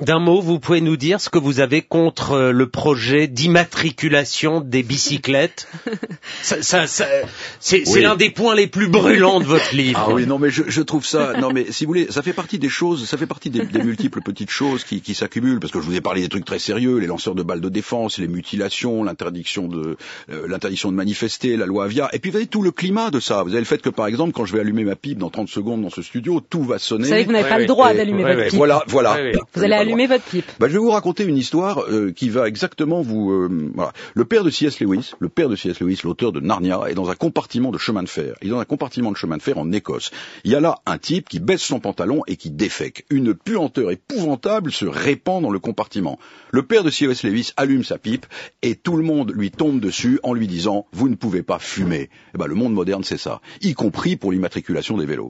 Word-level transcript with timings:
D'un 0.00 0.20
mot, 0.20 0.40
vous 0.40 0.60
pouvez 0.60 0.80
nous 0.80 0.96
dire 0.96 1.20
ce 1.20 1.28
que 1.28 1.38
vous 1.38 1.60
avez 1.60 1.82
contre 1.82 2.32
euh, 2.32 2.52
le 2.52 2.68
projet 2.68 3.26
d'immatriculation 3.26 4.60
des 4.60 4.82
bicyclettes 4.82 5.68
ça, 6.42 6.62
ça, 6.62 6.86
ça, 6.86 7.06
C'est 7.60 7.82
Oui. 7.88 8.02
l'un 8.02 8.14
des 8.16 8.30
points 8.30 8.54
les 8.54 8.66
plus 8.68 8.88
brûlants 8.88 9.40
de 9.40 9.44
votre 9.44 9.74
livre. 9.74 10.04
Ah 10.08 10.12
oui, 10.12 10.26
non, 10.26 10.38
mais 10.38 10.50
je, 10.50 10.62
je 10.68 10.82
trouve 10.82 11.04
ça. 11.04 11.32
Non, 11.40 11.50
mais 11.52 11.70
si 11.72 11.84
vous 11.84 11.90
voulez, 11.90 12.06
ça 12.10 12.22
fait 12.22 12.32
partie 12.32 12.58
des 12.58 12.68
choses, 12.68 13.06
ça 13.06 13.16
fait 13.16 13.26
partie 13.26 13.50
des, 13.50 13.64
des 13.64 13.82
multiples 13.82 14.20
petites 14.22 14.50
choses 14.50 14.84
qui, 14.84 15.00
qui 15.00 15.14
s'accumulent. 15.14 15.60
Parce 15.60 15.72
que 15.72 15.80
je 15.80 15.84
vous 15.86 15.94
ai 15.96 16.00
parlé 16.00 16.20
des 16.22 16.28
trucs 16.28 16.44
très 16.44 16.58
sérieux, 16.58 16.98
les 16.98 17.06
lanceurs 17.06 17.34
de 17.34 17.42
balles 17.42 17.60
de 17.60 17.68
défense, 17.68 18.18
les 18.18 18.28
mutilations, 18.28 19.02
l'interdiction 19.02 19.66
de 19.68 19.96
euh, 20.30 20.46
l'interdiction 20.48 20.90
de 20.90 20.96
manifester, 20.96 21.56
la 21.56 21.66
loi 21.66 21.84
Avia. 21.84 22.08
Et 22.12 22.18
puis 22.18 22.30
vous 22.30 22.36
avez 22.36 22.46
tout 22.46 22.62
le 22.62 22.70
climat 22.70 23.10
de 23.10 23.20
ça. 23.20 23.42
Vous 23.42 23.50
avez 23.50 23.58
le 23.60 23.64
fait 23.64 23.82
que 23.82 23.90
par 23.90 24.06
exemple, 24.06 24.32
quand 24.32 24.44
je 24.44 24.52
vais 24.54 24.60
allumer 24.60 24.84
ma 24.84 24.96
pipe 24.96 25.18
dans 25.18 25.30
30 25.30 25.48
secondes 25.48 25.82
dans 25.82 25.90
ce 25.90 26.02
studio, 26.02 26.40
tout 26.40 26.62
va 26.62 26.78
sonner. 26.78 27.04
Vous 27.04 27.08
savez 27.10 27.22
que 27.22 27.26
vous 27.26 27.32
n'avez 27.32 27.44
Ouais, 27.44 27.48
pas 27.50 27.54
ouais. 27.56 27.60
le 27.62 27.66
droit 27.66 27.94
d'allumer 27.94 28.24
ouais, 28.24 28.34
votre 28.34 28.48
pipe. 28.48 28.56
Voilà, 28.56 28.82
voilà. 28.88 29.16
Vous 29.54 29.62
allez 29.64 29.74
votre 30.06 30.24
pipe. 30.24 30.46
bah, 30.58 30.68
je 30.68 30.72
vais 30.74 30.78
vous 30.78 30.90
raconter 30.90 31.24
une 31.24 31.36
histoire 31.36 31.80
euh, 31.88 32.12
qui 32.12 32.28
va 32.30 32.48
exactement 32.48 33.02
vous. 33.02 33.30
euh, 33.30 33.70
voilà. 33.74 33.92
Le 34.14 34.24
père 34.24 34.44
de 34.44 34.50
C.S. 34.50 34.80
Lewis, 34.80 35.12
le 35.18 35.28
père 35.28 35.48
de 35.48 35.56
C.S. 35.56 35.80
Lewis, 35.80 36.00
l'auteur 36.04 36.32
de 36.32 36.40
Narnia, 36.40 36.80
est 36.88 36.94
dans 36.94 37.10
un 37.10 37.14
compartiment 37.14 37.70
de 37.70 37.78
chemin 37.78 38.02
de 38.02 38.08
fer. 38.08 38.34
Il 38.42 38.48
est 38.48 38.50
dans 38.50 38.58
un 38.60 38.64
compartiment 38.64 39.10
de 39.12 39.16
chemin 39.16 39.36
de 39.36 39.42
fer 39.42 39.58
en 39.58 39.70
Écosse. 39.72 40.10
Il 40.44 40.50
y 40.50 40.54
a 40.54 40.60
là 40.60 40.76
un 40.86 40.98
type 40.98 41.28
qui 41.28 41.40
baisse 41.40 41.62
son 41.62 41.80
pantalon 41.80 42.22
et 42.26 42.36
qui 42.36 42.50
défèque. 42.50 43.04
Une 43.10 43.34
puanteur 43.34 43.90
épouvantable 43.90 44.72
se 44.72 44.86
répand 44.86 45.42
dans 45.42 45.50
le 45.50 45.58
compartiment. 45.58 46.18
Le 46.50 46.62
père 46.62 46.84
de 46.84 46.90
C.S. 46.90 47.22
Lewis 47.24 47.52
allume 47.56 47.84
sa 47.84 47.98
pipe 47.98 48.26
et 48.62 48.74
tout 48.74 48.96
le 48.96 49.02
monde 49.02 49.32
lui 49.34 49.50
tombe 49.50 49.80
dessus 49.80 50.20
en 50.22 50.32
lui 50.34 50.46
disant 50.46 50.86
"Vous 50.92 51.08
ne 51.08 51.14
pouvez 51.16 51.42
pas 51.42 51.58
fumer." 51.58 52.08
Eh 52.34 52.38
ben, 52.38 52.46
le 52.46 52.54
monde 52.54 52.72
moderne, 52.72 53.04
c'est 53.04 53.18
ça, 53.18 53.40
y 53.62 53.74
compris 53.74 54.16
pour 54.16 54.32
l'immatriculation 54.32 54.96
des 54.96 55.06
vélos. 55.06 55.26